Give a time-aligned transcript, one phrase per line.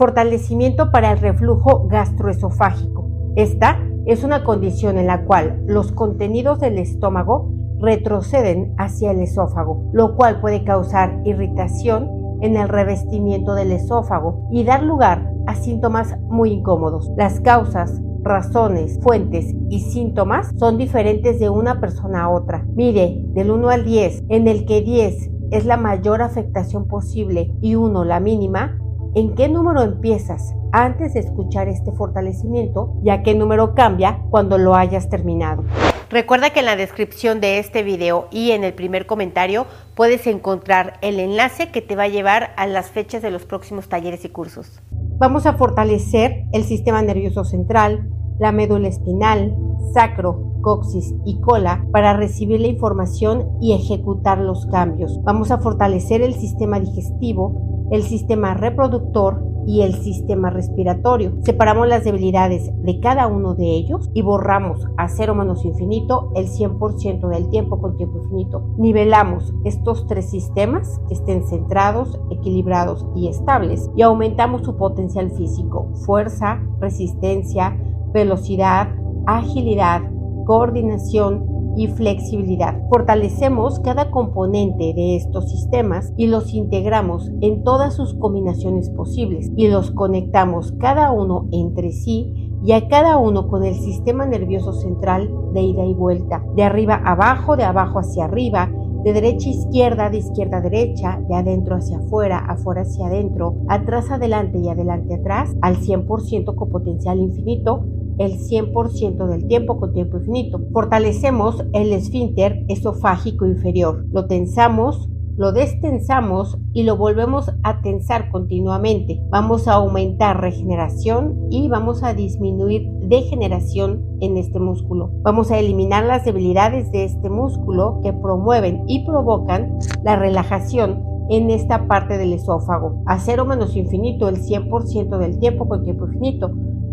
[0.00, 3.10] Fortalecimiento para el reflujo gastroesofágico.
[3.36, 9.90] Esta es una condición en la cual los contenidos del estómago retroceden hacia el esófago,
[9.92, 12.08] lo cual puede causar irritación
[12.40, 17.10] en el revestimiento del esófago y dar lugar a síntomas muy incómodos.
[17.18, 22.64] Las causas, razones, fuentes y síntomas son diferentes de una persona a otra.
[22.74, 27.74] Mire, del 1 al 10, en el que 10 es la mayor afectación posible y
[27.74, 28.78] 1 la mínima,
[29.14, 34.58] ¿en qué número empiezas antes de escuchar este fortalecimiento y a qué número cambia cuando
[34.58, 35.64] lo hayas terminado?
[36.10, 40.98] Recuerda que en la descripción de este video y en el primer comentario puedes encontrar
[41.02, 44.28] el enlace que te va a llevar a las fechas de los próximos talleres y
[44.28, 44.80] cursos.
[45.18, 49.54] Vamos a fortalecer el sistema nervioso central, la médula espinal,
[49.92, 55.20] sacro, coxis y cola para recibir la información y ejecutar los cambios.
[55.24, 61.36] Vamos a fortalecer el sistema digestivo, el sistema reproductor y el sistema respiratorio.
[61.42, 66.48] Separamos las debilidades de cada uno de ellos y borramos a cero menos infinito el
[66.48, 68.74] 100% del tiempo con tiempo infinito.
[68.78, 75.92] Nivelamos estos tres sistemas que estén centrados, equilibrados y estables y aumentamos su potencial físico,
[76.06, 77.76] fuerza, resistencia,
[78.12, 78.88] velocidad,
[79.26, 80.02] agilidad,
[80.46, 82.78] coordinación, y flexibilidad.
[82.88, 89.68] Fortalecemos cada componente de estos sistemas y los integramos en todas sus combinaciones posibles y
[89.68, 95.30] los conectamos cada uno entre sí y a cada uno con el sistema nervioso central
[95.54, 98.70] de ida y vuelta, de arriba abajo, de abajo hacia arriba,
[99.02, 103.54] de derecha a izquierda, de izquierda a derecha, de adentro hacia afuera, afuera hacia adentro,
[103.68, 107.86] atrás adelante y adelante atrás, al 100% con potencial infinito,
[108.20, 110.60] el 100% del tiempo con tiempo infinito.
[110.72, 114.04] Fortalecemos el esfínter esofágico inferior.
[114.12, 119.22] Lo tensamos, lo destensamos y lo volvemos a tensar continuamente.
[119.30, 125.10] Vamos a aumentar regeneración y vamos a disminuir degeneración en este músculo.
[125.22, 131.48] Vamos a eliminar las debilidades de este músculo que promueven y provocan la relajación en
[131.48, 133.02] esta parte del esófago.
[133.06, 136.52] A cero menos infinito el 100% del tiempo con tiempo infinito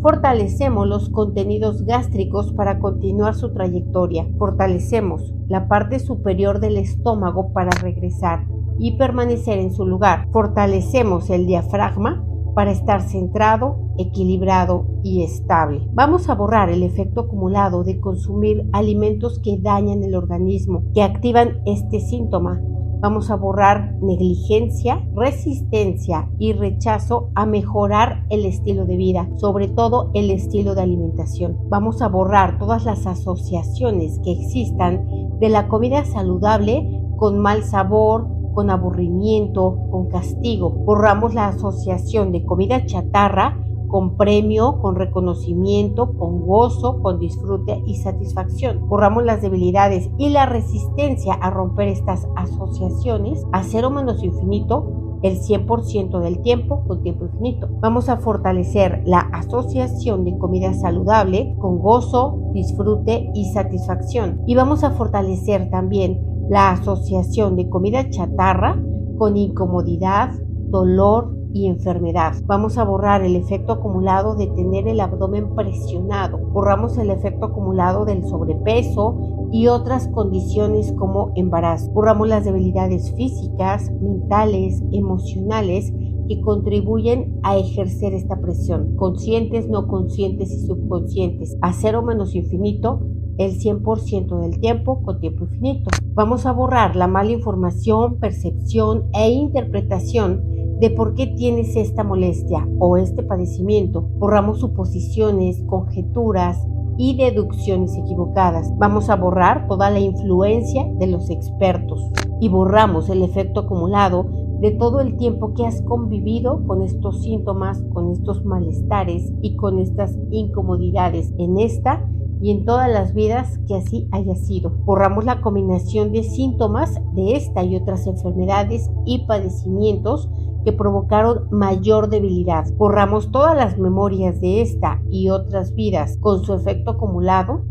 [0.09, 4.25] Fortalecemos los contenidos gástricos para continuar su trayectoria.
[4.38, 8.47] Fortalecemos la parte superior del estómago para regresar
[8.79, 10.29] y permanecer en su lugar.
[10.31, 12.25] Fortalecemos el diafragma
[12.56, 15.85] para estar centrado, equilibrado y estable.
[15.91, 21.59] Vamos a borrar el efecto acumulado de consumir alimentos que dañan el organismo, que activan
[21.66, 22.62] este síntoma
[23.00, 30.09] Vamos a borrar negligencia, resistencia y rechazo a mejorar el estilo de vida, sobre todo
[30.16, 31.57] el estilo de alimentación.
[31.69, 38.28] Vamos a borrar todas las asociaciones que existan de la comida saludable con mal sabor,
[38.53, 40.72] con aburrimiento, con castigo.
[40.72, 47.96] Borramos la asociación de comida chatarra con premio, con reconocimiento, con gozo, con disfrute y
[47.96, 48.88] satisfacción.
[48.88, 55.40] Borramos las debilidades y la resistencia a romper estas asociaciones a cero menos infinito el
[55.40, 57.68] 100% del tiempo con tiempo infinito.
[57.80, 64.42] Vamos a fortalecer la asociación de comida saludable con gozo, disfrute y satisfacción.
[64.46, 68.81] Y vamos a fortalecer también la asociación de comida chatarra
[69.18, 70.31] con incomodidad,
[70.69, 72.34] dolor, y enfermedad.
[72.46, 76.38] Vamos a borrar el efecto acumulado de tener el abdomen presionado.
[76.38, 81.91] Borramos el efecto acumulado del sobrepeso y otras condiciones como embarazo.
[81.91, 85.94] Borramos las debilidades físicas, mentales, emocionales
[86.28, 93.00] que contribuyen a ejercer esta presión, conscientes, no conscientes y subconscientes, a cero menos infinito
[93.38, 95.91] el 100% del tiempo con tiempo infinito.
[96.13, 102.67] Vamos a borrar la mala información, percepción e interpretación de por qué tienes esta molestia
[102.79, 104.01] o este padecimiento.
[104.01, 106.67] Borramos suposiciones, conjeturas
[106.97, 108.75] y deducciones equivocadas.
[108.77, 114.25] Vamos a borrar toda la influencia de los expertos y borramos el efecto acumulado
[114.59, 119.80] de todo el tiempo que has convivido con estos síntomas, con estos malestares y con
[119.80, 122.07] estas incomodidades en esta
[122.41, 124.71] y en todas las vidas que así haya sido.
[124.85, 130.30] Borramos la combinación de síntomas de esta y otras enfermedades y padecimientos
[130.68, 132.66] que provocaron mayor debilidad.
[132.74, 137.64] Borramos todas las memorias de esta y otras vidas con su efecto acumulado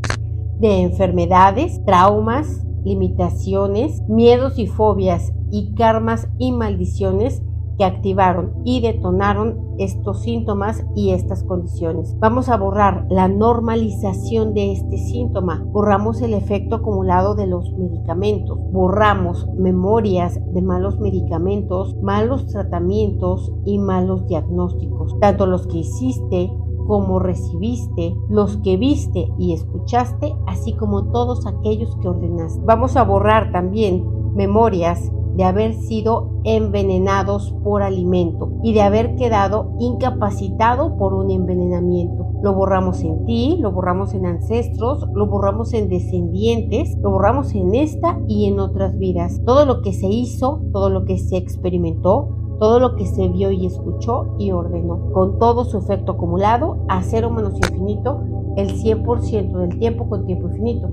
[0.58, 7.42] de enfermedades, traumas, limitaciones, miedos y fobias y karmas y maldiciones
[7.76, 12.16] que activaron y detonaron estos síntomas y estas condiciones.
[12.18, 18.58] Vamos a borrar la normalización de este síntoma, borramos el efecto acumulado de los medicamentos,
[18.72, 26.50] borramos memorias de malos medicamentos, malos tratamientos y malos diagnósticos, tanto los que hiciste
[26.86, 32.62] como recibiste, los que viste y escuchaste, así como todos aquellos que ordenaste.
[32.64, 39.74] Vamos a borrar también memorias de haber sido envenenados por alimento y de haber quedado
[39.78, 42.26] incapacitado por un envenenamiento.
[42.42, 47.74] Lo borramos en ti, lo borramos en ancestros, lo borramos en descendientes, lo borramos en
[47.74, 49.40] esta y en otras vidas.
[49.44, 53.50] Todo lo que se hizo, todo lo que se experimentó, todo lo que se vio
[53.50, 58.20] y escuchó y ordenó, con todo su efecto acumulado a cero menos infinito,
[58.56, 60.88] el 100% del tiempo con tiempo infinito.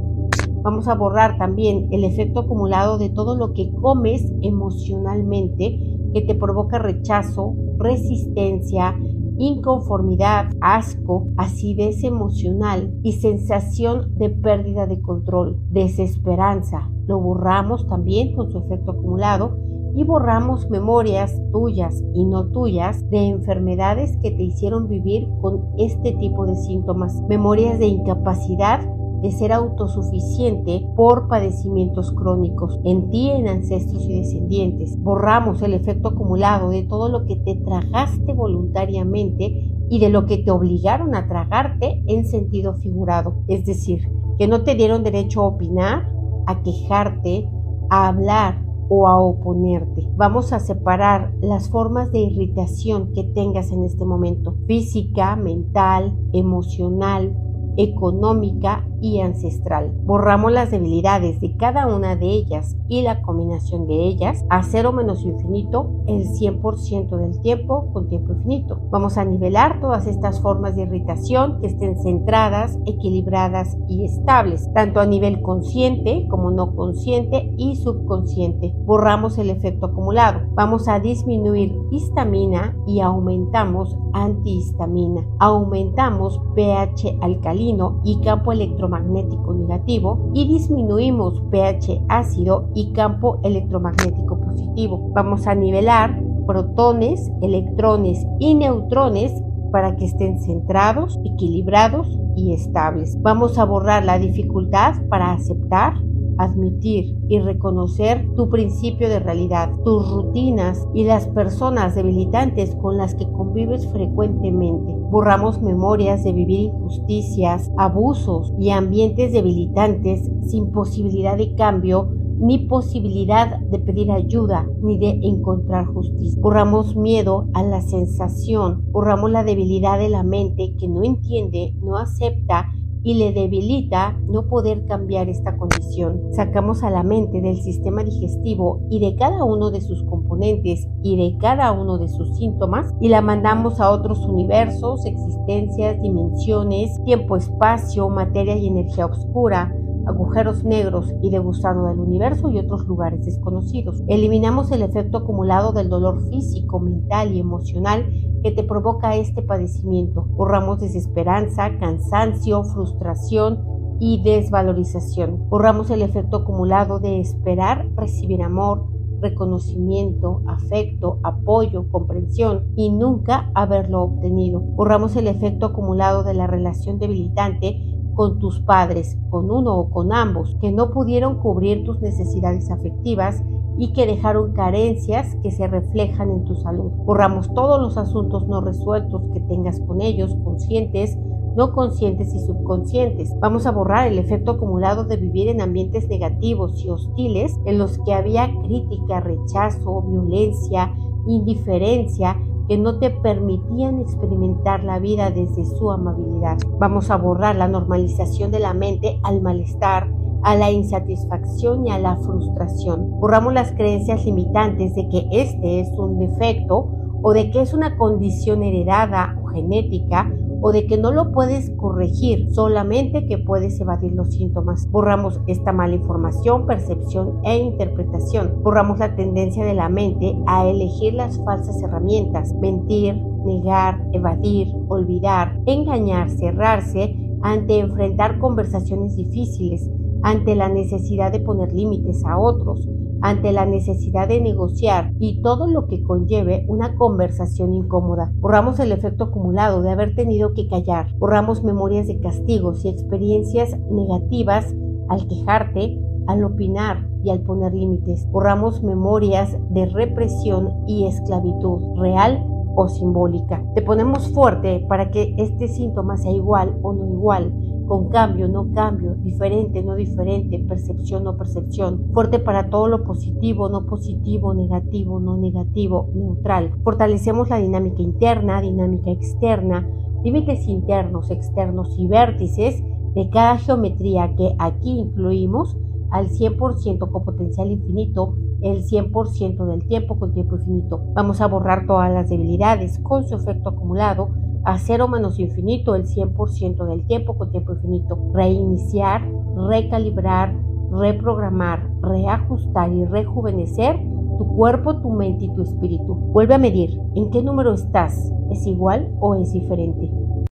[0.63, 6.35] Vamos a borrar también el efecto acumulado de todo lo que comes emocionalmente que te
[6.35, 8.95] provoca rechazo, resistencia,
[9.37, 16.89] inconformidad, asco, acidez emocional y sensación de pérdida de control, desesperanza.
[17.07, 19.57] Lo borramos también con su efecto acumulado
[19.95, 26.13] y borramos memorias tuyas y no tuyas de enfermedades que te hicieron vivir con este
[26.13, 28.81] tipo de síntomas, memorias de incapacidad
[29.23, 35.01] de ser autosuficiente por padecimientos crónicos en ti, en ancestros y descendientes.
[35.01, 40.39] Borramos el efecto acumulado de todo lo que te tragaste voluntariamente y de lo que
[40.39, 43.45] te obligaron a tragarte en sentido figurado.
[43.47, 46.11] Es decir, que no te dieron derecho a opinar,
[46.45, 47.49] a quejarte,
[47.89, 50.05] a hablar o a oponerte.
[50.17, 57.33] Vamos a separar las formas de irritación que tengas en este momento, física, mental, emocional,
[57.77, 59.91] económica y ancestral.
[60.05, 64.93] Borramos las debilidades de cada una de ellas y la combinación de ellas a cero
[64.93, 68.79] menos infinito el 100% del tiempo con tiempo infinito.
[68.91, 75.01] Vamos a nivelar todas estas formas de irritación que estén centradas, equilibradas y estables, tanto
[75.01, 78.73] a nivel consciente como no consciente y subconsciente.
[78.85, 80.47] Borramos el efecto acumulado.
[80.53, 85.27] Vamos a disminuir histamina y aumentamos antihistamina.
[85.39, 88.51] Aumentamos pH alcalino y campo
[88.93, 95.11] electromagnético negativo y disminuimos pH ácido y campo electromagnético positivo.
[95.13, 99.31] Vamos a nivelar protones, electrones y neutrones
[99.71, 103.17] para que estén centrados, equilibrados y estables.
[103.21, 105.93] Vamos a borrar la dificultad para aceptar,
[106.37, 113.15] admitir y reconocer tu principio de realidad, tus rutinas y las personas debilitantes con las
[113.15, 114.93] que convives frecuentemente.
[115.09, 122.09] Borramos memorias de vivir injusticias, abusos y ambientes debilitantes sin posibilidad de cambio
[122.39, 126.41] ni posibilidad de pedir ayuda ni de encontrar justicia.
[126.41, 131.97] Borramos miedo a la sensación, borramos la debilidad de la mente que no entiende, no
[131.97, 132.73] acepta
[133.03, 136.21] y le debilita no poder cambiar esta condición.
[136.31, 141.17] Sacamos a la mente del sistema digestivo y de cada uno de sus componentes y
[141.17, 147.35] de cada uno de sus síntomas y la mandamos a otros universos, existencias, dimensiones, tiempo,
[147.35, 149.75] espacio, materia y energía oscura
[150.07, 154.03] agujeros negros y de gusano del universo y otros lugares desconocidos.
[154.07, 158.09] Eliminamos el efecto acumulado del dolor físico, mental y emocional
[158.43, 160.23] que te provoca este padecimiento.
[160.23, 163.63] Borramos desesperanza, cansancio, frustración
[163.99, 165.49] y desvalorización.
[165.49, 168.87] Borramos el efecto acumulado de esperar recibir amor,
[169.21, 174.59] reconocimiento, afecto, apoyo, comprensión y nunca haberlo obtenido.
[174.59, 180.13] Borramos el efecto acumulado de la relación debilitante con tus padres, con uno o con
[180.13, 183.43] ambos, que no pudieron cubrir tus necesidades afectivas
[183.77, 186.91] y que dejaron carencias que se reflejan en tu salud.
[187.05, 191.17] Borramos todos los asuntos no resueltos que tengas con ellos, conscientes,
[191.55, 193.31] no conscientes y subconscientes.
[193.39, 197.99] Vamos a borrar el efecto acumulado de vivir en ambientes negativos y hostiles en los
[197.99, 200.93] que había crítica, rechazo, violencia,
[201.27, 206.57] indiferencia, que no te permitían experimentar la vida desde su amabilidad.
[206.79, 210.11] Vamos a borrar la normalización de la mente al malestar,
[210.43, 213.19] a la insatisfacción y a la frustración.
[213.19, 216.91] Borramos las creencias limitantes de que este es un defecto
[217.21, 220.31] o de que es una condición heredada o genética
[220.65, 224.89] o de que no lo puedes corregir, solamente que puedes evadir los síntomas.
[224.89, 228.63] Borramos esta mala información, percepción e interpretación.
[228.63, 233.13] Borramos la tendencia de la mente a elegir las falsas herramientas, mentir,
[233.45, 239.91] negar, evadir, olvidar, engañar, cerrarse ante enfrentar conversaciones difíciles,
[240.21, 242.87] ante la necesidad de poner límites a otros,
[243.23, 248.33] ante la necesidad de negociar y todo lo que conlleve una conversación incómoda.
[248.35, 251.07] Borramos el efecto acumulado de haber tenido que callar.
[251.17, 254.75] Borramos memorias de castigos y experiencias negativas
[255.07, 258.27] al quejarte, al opinar y al poner límites.
[258.29, 263.63] Borramos memorias de represión y esclavitud real o simbólica.
[263.73, 267.53] Te ponemos fuerte para que este síntoma sea igual o no igual,
[267.93, 272.09] con cambio, no cambio, diferente, no diferente, percepción, no percepción.
[272.11, 276.71] Fuerte para todo lo positivo, no positivo, negativo, no negativo, neutral.
[276.83, 279.87] Fortalecemos la dinámica interna, dinámica externa,
[280.23, 282.81] límites internos, externos y vértices
[283.13, 285.77] de cada geometría que aquí incluimos
[286.09, 290.99] al 100% con potencial infinito el 100% del tiempo con tiempo infinito.
[291.13, 294.31] Vamos a borrar todas las debilidades con su efecto acumulado
[294.65, 298.31] a cero menos infinito el 100% del tiempo con tiempo infinito.
[298.33, 299.21] Reiniciar,
[299.69, 300.55] recalibrar,
[300.91, 303.97] reprogramar, reajustar y rejuvenecer
[304.37, 306.15] tu cuerpo, tu mente y tu espíritu.
[306.15, 308.31] Vuelve a medir en qué número estás.
[308.51, 310.11] ¿Es igual o es diferente?